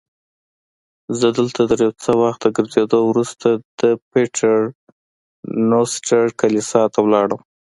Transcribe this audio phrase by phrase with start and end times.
[1.19, 3.47] زه دلته تر یو څه وخت ګرځېدو وروسته
[3.79, 3.81] د
[4.11, 4.57] پیټر
[5.69, 7.41] نوسټر کلیسا ته ولاړم.